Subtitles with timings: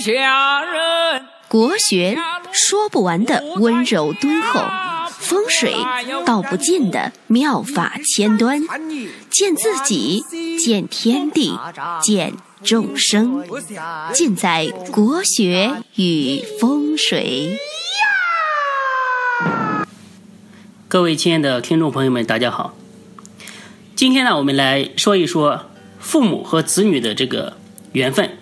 [0.00, 1.26] 下人。
[1.46, 2.16] 国学
[2.52, 4.60] 说不完的温柔敦厚，
[5.10, 5.74] 风水
[6.24, 8.62] 道不尽的妙法千端，
[9.28, 10.24] 见自己，
[10.58, 11.58] 见天地，
[12.00, 13.44] 见众生，
[14.14, 17.58] 尽在国学与风水。
[20.88, 22.74] 各位亲爱的听众朋友们，大家好。
[23.94, 25.66] 今天呢，我们来说一说
[25.98, 27.58] 父母和子女的这个
[27.92, 28.39] 缘分。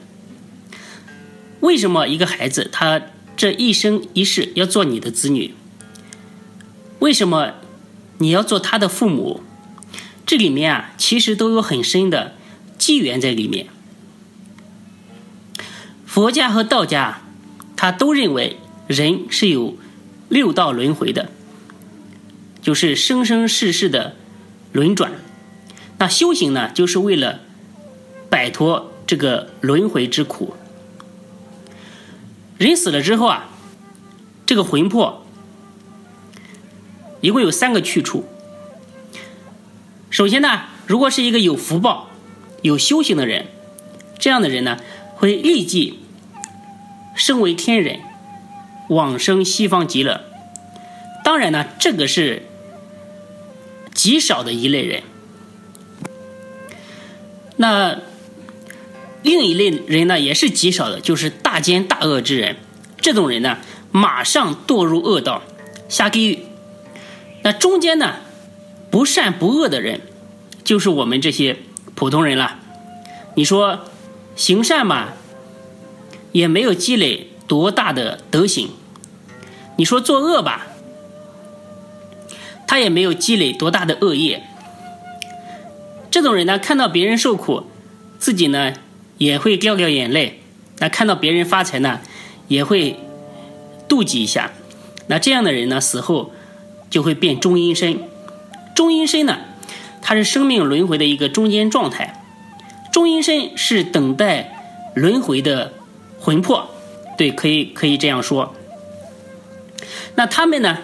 [1.69, 3.03] 为什么一个孩子他
[3.37, 5.53] 这一生一世要做你的子女？
[7.01, 7.57] 为什么
[8.17, 9.43] 你要做他的父母？
[10.25, 12.35] 这里面啊，其实都有很深的
[12.79, 13.67] 机缘在里面。
[16.07, 17.21] 佛家和道家，
[17.77, 18.57] 他都认为
[18.87, 19.77] 人是有
[20.31, 21.31] 六道轮回的，
[22.63, 24.17] 就是生生世世的
[24.73, 25.13] 轮转。
[25.99, 27.41] 那修行呢，就是为了
[28.31, 30.55] 摆脱这个轮回之苦。
[32.59, 33.49] 人死了之后啊，
[34.45, 35.25] 这个魂魄
[37.21, 38.25] 一共有三个去处。
[40.11, 42.09] 首先呢，如果是一个有福报、
[42.63, 43.47] 有修行的人，
[44.19, 44.79] 这样的人呢，
[45.15, 46.01] 会立即
[47.15, 48.01] 升为天人，
[48.89, 50.25] 往生西方极乐。
[51.25, 52.43] 当然呢，这个是
[53.95, 55.03] 极少的一类人。
[57.57, 58.01] 那。
[59.29, 62.57] 另一类人呢，也是极少的，就是大奸大恶之人。
[62.97, 63.59] 这种人呢，
[63.93, 65.43] 马上堕入恶道，
[65.87, 66.39] 下地狱。
[67.43, 68.21] 那中间呢，
[68.91, 70.01] 不善不恶的人，
[70.65, 71.59] 就是我们这些
[71.95, 72.57] 普通人了。
[73.35, 73.81] 你说
[74.35, 75.09] 行善嘛，
[76.33, 78.69] 也没有积累多大的德行；
[79.77, 80.69] 你说作恶吧，
[82.67, 84.43] 他也没有积累多大的恶业。
[86.11, 87.65] 这种人呢，看到别人受苦，
[88.19, 88.73] 自己呢。
[89.19, 90.41] 也会掉掉眼泪，
[90.79, 92.01] 那看到别人发财呢，
[92.47, 92.99] 也会
[93.89, 94.53] 妒忌一下。
[95.09, 96.33] 那这样的人呢，死后
[96.89, 98.01] 就会变中阴身。
[98.75, 99.39] 中阴身呢，
[100.01, 102.25] 它是生命轮回的一个中间状态。
[102.93, 105.73] 中阴身是等待轮回的
[106.21, 106.69] 魂魄，
[107.17, 108.55] 对，可以可以这样说。
[110.15, 110.79] 那他们呢，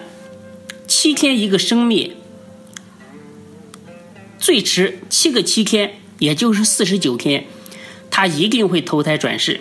[0.86, 2.12] 七天一个生灭，
[4.38, 7.46] 最迟七个七天，也就是四十九天。
[8.14, 9.60] 他一定会投胎转世。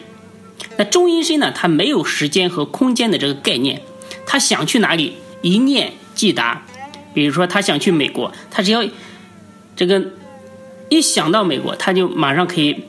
[0.77, 1.51] 那中阴身呢？
[1.51, 3.81] 他没有时间和空间的这个概念，
[4.27, 6.61] 他想去哪里，一念即达。
[7.15, 8.83] 比如说，他想去美国，他只要
[9.75, 10.05] 这个
[10.89, 12.83] 一想到美国，他就马上可以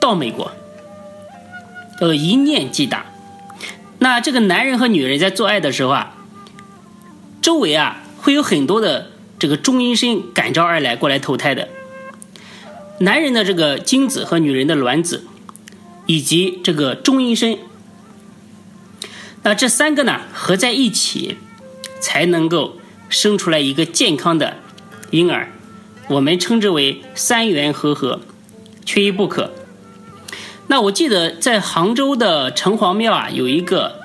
[0.00, 0.50] 到美国，
[2.00, 3.06] 呃，一念即达。
[4.00, 6.16] 那这个男人和女人在做爱的时候啊，
[7.40, 11.68] 周围啊会有很多的这个中阴身感召而来，过来投胎的。
[12.98, 15.24] 男人的这个精子和女人的卵子，
[16.06, 17.58] 以及这个中阴身，
[19.42, 21.36] 那这三个呢合在一起，
[22.00, 22.78] 才能够
[23.10, 24.56] 生出来一个健康的
[25.10, 25.52] 婴儿。
[26.08, 28.20] 我们称之为三元合合，
[28.84, 29.52] 缺一不可。
[30.68, 34.00] 那我记得在杭州的城隍庙啊，有一个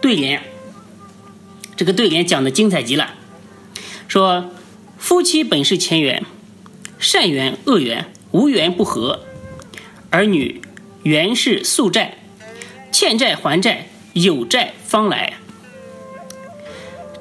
[0.00, 0.42] 对联，
[1.76, 3.14] 这个对联讲的精彩极了，
[4.08, 4.50] 说
[4.96, 6.24] 夫妻本是前缘，
[6.98, 8.10] 善缘恶缘。
[8.32, 9.20] 无缘不和，
[10.10, 10.62] 儿女
[11.02, 12.16] 原是宿债，
[12.90, 15.34] 欠债还债，有债方来。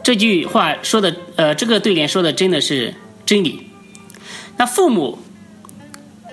[0.03, 2.95] 这句话说的，呃，这个对联说的真的是
[3.25, 3.67] 真理。
[4.57, 5.19] 那父母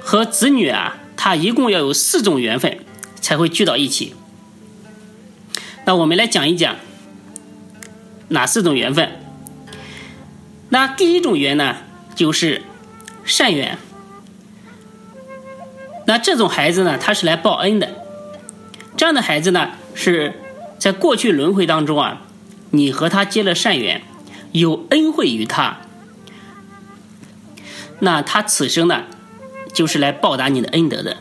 [0.00, 2.78] 和子女啊，他一共要有四种缘分
[3.21, 4.15] 才会聚到一起。
[5.84, 6.77] 那我们来讲一讲
[8.28, 9.10] 哪四种缘分？
[10.69, 11.77] 那第一种缘呢，
[12.15, 12.62] 就是
[13.25, 13.77] 善缘。
[16.09, 17.87] 那这种孩子呢，他是来报恩的。
[18.97, 20.33] 这样的孩子呢，是
[20.79, 22.23] 在过去轮回当中啊，
[22.71, 24.01] 你和他结了善缘，
[24.53, 25.81] 有恩惠于他。
[27.99, 29.05] 那他此生呢，
[29.75, 31.19] 就是来报答你的恩德的。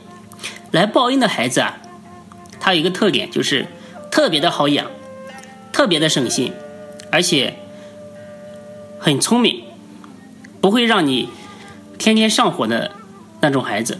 [0.71, 1.79] 来报恩的孩子啊，
[2.57, 3.67] 他有一个特点，就是
[4.09, 4.87] 特别的好养，
[5.73, 6.53] 特别的省心，
[7.11, 7.55] 而且
[8.99, 9.63] 很聪明，
[10.61, 11.27] 不会让你
[11.97, 12.91] 天天上火的
[13.41, 13.99] 那种孩子。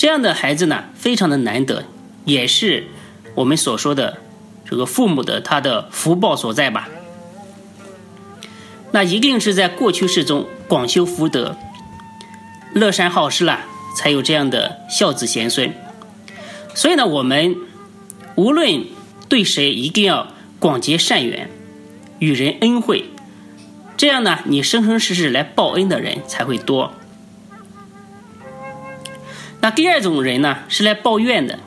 [0.00, 1.84] 这样的孩子呢，非常的难得，
[2.24, 2.86] 也是
[3.34, 4.16] 我们所说的
[4.64, 6.88] 这个父母的他的福报所在吧。
[8.92, 11.54] 那一定是在过去世中广修福德、
[12.72, 15.70] 乐善好施了，才有这样的孝子贤孙。
[16.74, 17.54] 所以呢，我们
[18.36, 18.86] 无论
[19.28, 21.50] 对谁，一定要广结善缘，
[22.20, 23.04] 与人恩惠，
[23.98, 26.94] 这样呢，你生生世世来报恩的人才会多。
[29.60, 31.58] 那第二种人呢，是来抱怨的。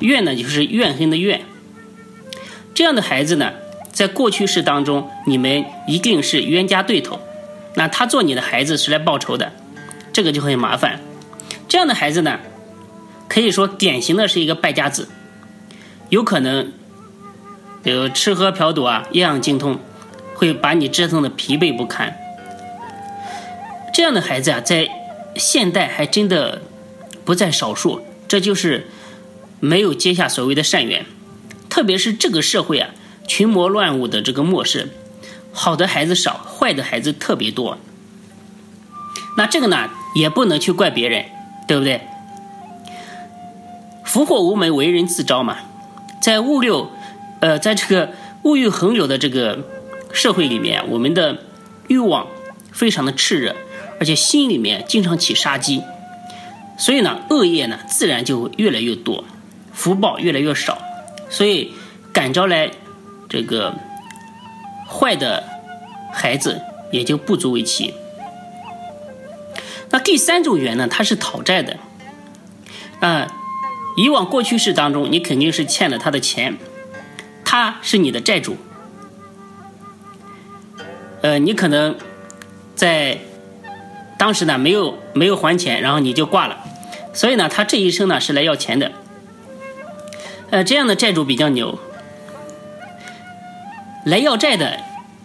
[0.00, 1.42] 怨呢就是怨恨的怨。
[2.72, 3.52] 这样的孩子呢，
[3.92, 7.20] 在过去式当中，你们一定是冤家对头。
[7.74, 9.52] 那他做你的孩子是来报仇的，
[10.12, 11.00] 这个就很麻烦。
[11.68, 12.40] 这样的孩子呢，
[13.28, 15.08] 可以说典型的是一个败家子，
[16.08, 16.72] 有可能
[17.84, 19.78] 有吃喝嫖赌啊，样样精通，
[20.34, 22.16] 会把你折腾的疲惫不堪。
[23.92, 24.88] 这样的孩子啊，在
[25.36, 26.62] 现代还真的
[27.30, 28.88] 不在少数，这就是
[29.60, 31.06] 没有结下所谓的善缘。
[31.68, 32.90] 特别是这个社会啊，
[33.24, 34.88] 群魔乱舞的这个末世，
[35.52, 37.78] 好的孩子少，坏的孩子特别多。
[39.36, 41.26] 那这个呢，也不能去怪别人，
[41.68, 42.00] 对不对？
[44.04, 45.58] 福祸无门，为人自招嘛。
[46.20, 46.90] 在物流，
[47.38, 48.10] 呃，在这个
[48.42, 49.60] 物欲横流的这个
[50.12, 51.44] 社会里面，我们的
[51.86, 52.26] 欲望
[52.72, 53.54] 非常的炽热，
[54.00, 55.84] 而且心里面经常起杀机，
[56.80, 59.22] 所以呢，恶业呢自然就越来越多，
[59.72, 60.78] 福报越来越少。
[61.28, 61.74] 所以，
[62.12, 62.70] 感召来
[63.28, 63.74] 这个
[64.88, 65.44] 坏的
[66.12, 67.94] 孩子也就不足为奇。
[69.90, 71.76] 那第三种缘呢，它是讨债的。
[73.00, 73.26] 啊，
[73.96, 76.56] 以往过去式当中，你肯定是欠了他的钱，
[77.44, 78.56] 他是你的债主。
[81.20, 81.94] 呃，你可能
[82.74, 83.18] 在
[84.18, 86.64] 当时呢没有没有还钱，然后你就挂了。
[87.12, 88.92] 所以呢，他这一生呢是来要钱的。
[90.50, 91.78] 呃，这样的债主比较牛，
[94.04, 94.80] 来要债的，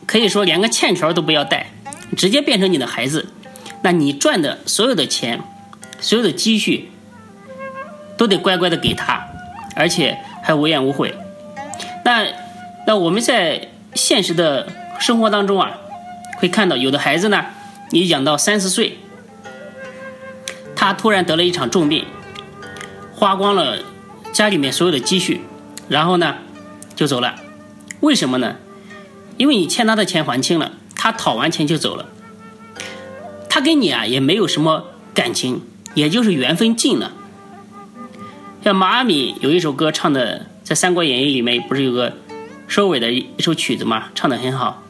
[0.05, 1.67] 可以说连个欠条都不要带，
[2.15, 3.29] 直接变成你的孩子，
[3.81, 5.41] 那你赚的所有的钱，
[5.99, 6.91] 所有的积蓄，
[8.17, 9.27] 都得乖乖的给他，
[9.75, 11.15] 而且还无怨无悔。
[12.03, 12.27] 那
[12.85, 14.67] 那我们在现实的
[14.99, 15.71] 生活当中啊，
[16.37, 17.45] 会看到有的孩子呢，
[17.89, 18.99] 你养到三四岁，
[20.75, 22.05] 他突然得了一场重病，
[23.13, 23.79] 花光了。
[24.33, 25.39] 家里面所有的积蓄，
[25.87, 26.35] 然后呢，
[26.93, 27.35] 就走了。
[28.01, 28.57] 为什么呢？
[29.37, 32.09] 因为你欠他的钱还清了，他讨完钱就走了。
[33.49, 35.61] 他跟你啊也没有什么感情，
[35.93, 37.13] 也就是缘分尽了。
[38.61, 42.17] 像马阿敏有一首歌唱的，在《三国演义》里面不是有个
[42.67, 44.83] 收尾的一首曲子吗，唱的很好。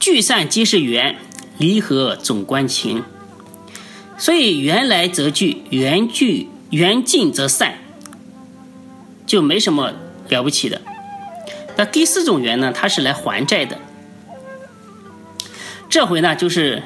[0.00, 1.16] 聚散皆是缘，
[1.58, 3.04] 离合总关情。
[4.22, 6.46] 所以缘来则聚，缘聚。
[6.70, 7.74] 缘尽则散，
[9.26, 9.92] 就没什么
[10.28, 10.80] 了不起的。
[11.76, 12.72] 那第四种缘呢？
[12.72, 13.78] 它是来还债的。
[15.90, 16.84] 这回呢，就是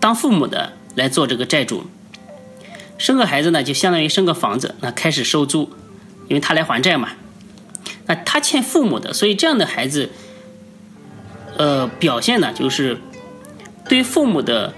[0.00, 1.84] 当父母的来做这个债主，
[2.98, 5.70] 生个孩子呢，就相当于生个房子，那开始收租，
[6.26, 7.10] 因为他来还债嘛。
[8.06, 10.10] 那他欠父母的，所以这样的孩子，
[11.58, 12.98] 呃，表现呢，就是
[13.88, 14.74] 对父母的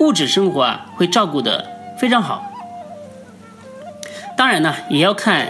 [0.00, 1.66] 物质生活啊，会照顾的
[1.98, 2.44] 非常好。
[4.36, 5.48] 当然呢，也要看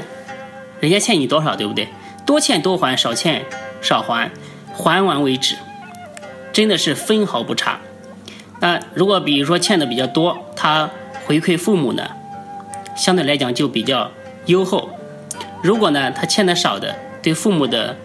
[0.80, 1.88] 人家欠你多少，对不对？
[2.24, 3.44] 多欠多还，少欠
[3.82, 4.30] 少还，
[4.74, 5.56] 还完为止，
[6.52, 7.80] 真的是分毫不差。
[8.60, 10.88] 那如果比如说欠的比较多，他
[11.26, 12.08] 回馈父母呢，
[12.96, 14.10] 相对来讲就比较
[14.46, 14.88] 优厚。
[15.62, 17.96] 如果呢他欠的少的，对父母的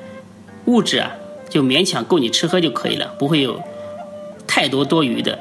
[0.65, 1.11] 物质啊，
[1.49, 3.61] 就勉强够你吃喝就可以了，不会有
[4.45, 5.39] 太多多余的。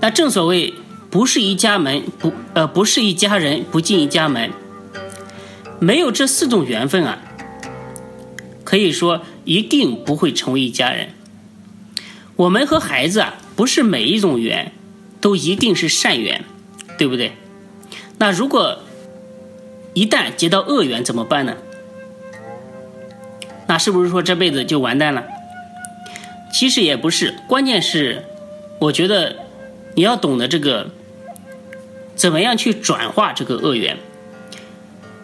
[0.00, 0.74] 那正所谓。
[1.08, 4.50] 不是一家门不呃不是一家人不进一家门，
[5.78, 7.18] 没有这四种缘分啊，
[8.64, 11.10] 可以说一定不会成为一家人。
[12.34, 14.72] 我们和孩子啊，不是每一种缘
[15.20, 16.44] 都一定是善缘，
[16.98, 17.32] 对不对？
[18.18, 18.80] 那如果
[19.94, 21.56] 一旦结到恶缘怎么办呢？
[23.68, 25.24] 那是不是说这辈子就完蛋了？
[26.52, 28.24] 其实也不是，关键是
[28.80, 29.45] 我觉得。
[29.96, 30.90] 你要懂得这个，
[32.14, 33.96] 怎么样去转化这个恶缘？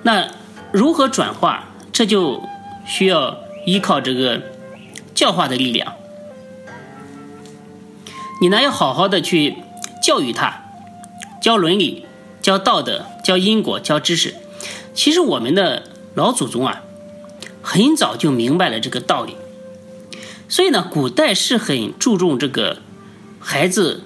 [0.03, 0.31] 那
[0.73, 1.69] 如何转化？
[1.93, 2.43] 这就
[2.87, 3.37] 需要
[3.67, 4.41] 依靠这个
[5.15, 5.93] 教化的力量。
[8.41, 9.57] 你呢要好好的去
[10.03, 10.63] 教育他，
[11.43, 12.07] 教伦理，
[12.41, 14.35] 教道德，教因果，教知识。
[14.95, 15.83] 其实我们的
[16.15, 16.83] 老祖宗啊，
[17.61, 19.37] 很早就明白了这个道理。
[20.49, 22.79] 所以呢，古代是很注重这个
[23.39, 24.05] 孩子。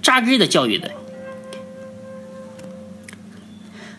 [0.00, 0.92] 扎根的教育的，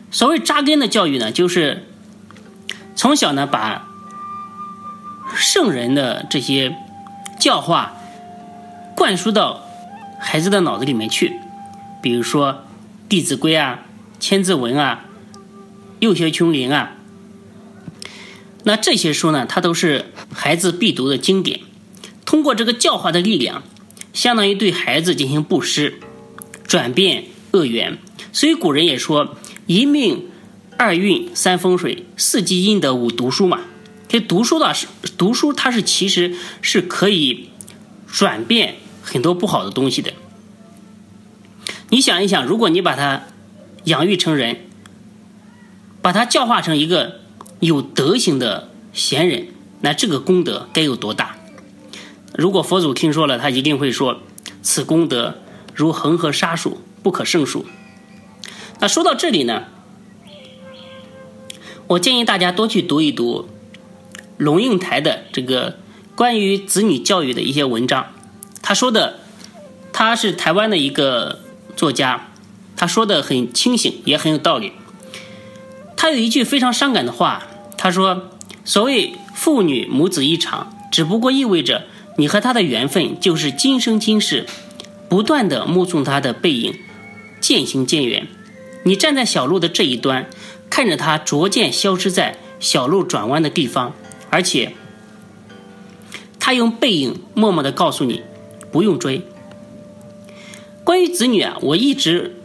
[0.10, 1.86] 所谓扎根的教育呢，就是
[2.96, 3.88] 从小呢把
[5.36, 6.76] 圣人的这些
[7.40, 7.94] 教化
[8.96, 9.62] 灌输到
[10.20, 11.40] 孩子的脑子里面去，
[12.02, 12.54] 比如说
[13.08, 13.82] 《弟子规》啊、
[14.20, 15.06] 《千字文》啊、
[16.00, 16.94] 《幼学琼林》啊，
[18.64, 21.60] 那这些书呢，它都是孩子必读的经典。
[22.26, 23.62] 通过这个教化的力量。
[24.14, 26.00] 相当于对孩子进行布施，
[26.66, 27.98] 转变恶缘，
[28.32, 29.36] 所以古人也说
[29.68, 30.30] 一命
[30.78, 33.62] 二运三风水四积阴德五读书嘛。
[34.08, 34.88] 这读书的是
[35.18, 37.50] 读书，它是其实是可以
[38.08, 40.14] 转变很多不好的东西的。
[41.90, 43.24] 你想一想，如果你把他
[43.84, 44.68] 养育成人，
[46.02, 47.22] 把他教化成一个
[47.60, 49.48] 有德行的贤人，
[49.82, 51.38] 那这个功德该有多大？
[52.40, 54.22] 如果佛祖听说了，他一定会说
[54.64, 55.40] ：“此功德
[55.76, 57.66] 如恒河沙数，不可胜数。”
[58.80, 59.64] 那说到这里呢，
[61.88, 63.50] 我建议大家多去读一读
[64.38, 65.80] 龙应台的这个
[66.16, 68.08] 关于子女教育的一些文章。
[68.62, 69.20] 他说的，
[69.92, 71.42] 他是台湾的一个
[71.76, 72.30] 作家，
[72.78, 74.72] 他说的很清醒，也很有道理。
[75.98, 77.44] 他有一句非常伤感的话，
[77.78, 78.30] 他说
[78.64, 81.84] ：“所谓父女母子一场，只不过意味着
[82.20, 84.46] 你和他的缘分就是今生今世，
[85.08, 86.74] 不断的目送他的背影
[87.40, 88.28] 渐行渐远。
[88.84, 90.30] 你站在小路的这一端，
[90.70, 93.94] 看着他逐渐消失在小路转弯的地方，
[94.30, 94.74] 而且
[96.42, 98.22] 他用背影默默的告诉你，
[98.70, 99.22] 不用追。
[100.84, 102.36] 关于子女啊，我一直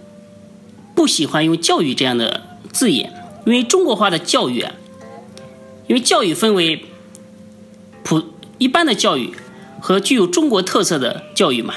[0.95, 3.13] 不喜欢用教育这样的字眼。”
[3.45, 4.73] 因为中国化的教育啊，
[5.89, 6.85] 因为教育分为
[8.05, 8.23] 普
[8.59, 9.35] 一般的教育
[9.87, 11.75] 和具有中国特色的教育嘛。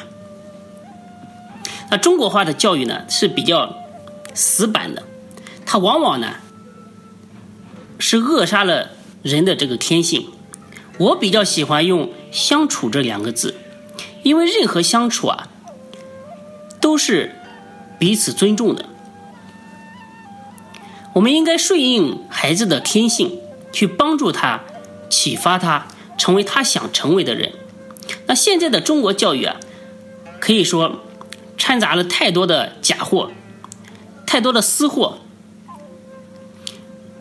[1.91, 3.75] 那中国化的教育呢是比较
[4.33, 5.03] 死板的，
[5.65, 6.35] 它往往呢
[7.99, 8.91] 是扼杀了
[9.23, 10.29] 人的这个天性。
[10.97, 13.55] 我比较喜欢用“相处”这两个字，
[14.23, 15.49] 因为任何相处啊
[16.79, 17.35] 都是
[17.99, 18.85] 彼此尊重的。
[21.11, 23.37] 我们应该顺应孩子的天性，
[23.73, 24.61] 去帮助他、
[25.09, 25.87] 启发他，
[26.17, 27.51] 成为他想成为的人。
[28.25, 29.57] 那现在的中国教育啊，
[30.39, 31.03] 可以说
[31.57, 33.31] 掺杂了太多的假货，
[34.25, 35.19] 太多的私货，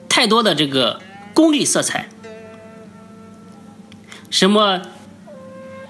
[0.09, 1.00] 太多的这个
[1.35, 2.09] 功利色彩。
[4.31, 4.83] 什么？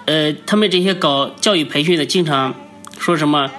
[0.06, 2.54] 呃，他们这些搞教育培训的，经常
[2.98, 3.50] 说什么？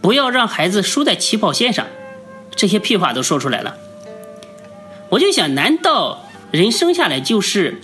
[0.00, 1.86] 不要让孩子输在起跑线上。
[2.54, 3.76] 这些屁话都说出来了，
[5.08, 7.80] 我就想，难道人生下来就是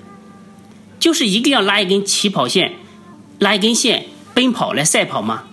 [0.98, 2.74] 就是一定要拉一根起跑线，
[3.38, 5.44] 拉一根线奔跑来赛跑吗？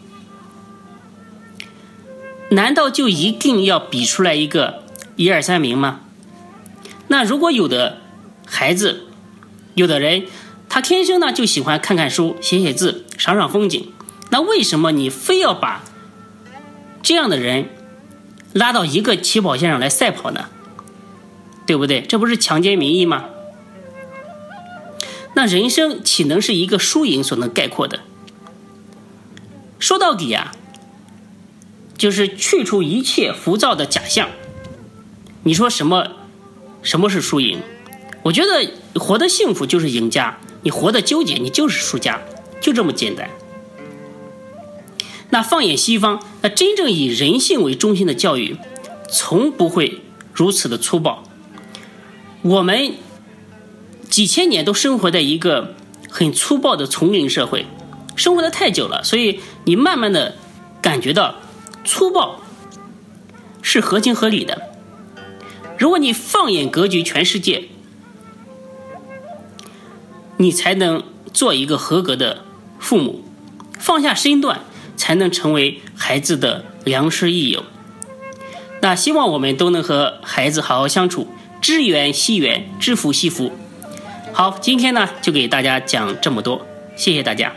[2.50, 4.84] 难道就一定要比出来一个
[5.16, 6.02] 一二三名吗？
[7.08, 8.02] 那如果有的
[8.46, 9.08] 孩子，
[9.74, 10.26] 有的人
[10.70, 13.92] 他天生呢就喜欢看看书、写写字、赏赏风景，
[14.30, 15.84] 那为什么你非要把
[17.02, 17.70] 这样的人？
[18.54, 20.46] 拉到一个起跑线上来赛跑呢，
[21.66, 22.00] 对不对？
[22.00, 23.26] 这不是强奸民意吗？
[25.36, 28.00] 那人生岂能是一个输赢所能概括的？
[29.78, 30.54] 说到底啊，
[31.98, 34.30] 就是去除一切浮躁的假象。
[35.44, 36.08] 你说什么？
[36.82, 37.60] 什么是输赢？
[38.24, 42.22] 我觉得活得幸福就是赢家，你活得纠结，你就是输家，
[42.62, 43.30] 就这么简单。
[45.32, 48.58] 那放眼西方，那真正以人性为中心的教育，
[49.12, 50.02] 从不会
[50.34, 51.24] 如此的粗暴。
[52.42, 52.94] 我们
[54.16, 55.76] 几千年都生活在一个
[56.10, 57.66] 很粗暴的丛林社会，
[58.16, 60.38] 生活的太久了，所以你慢慢的
[60.82, 61.36] 感觉到
[61.84, 62.40] 粗暴
[63.62, 64.62] 是合情合理的。
[65.78, 67.66] 如果你放眼格局全世界，
[70.38, 71.04] 你才能
[71.34, 72.46] 做一个合格的
[72.80, 73.22] 父母，
[73.78, 74.62] 放下身段。
[74.96, 77.66] 才能成为孩子的良师益友。
[78.80, 81.28] 那希望我们都能和孩子好好相处，
[81.60, 83.52] 知缘惜缘，知福惜福。
[84.38, 87.54] 好，今天呢就给大家讲这么多，谢谢大家。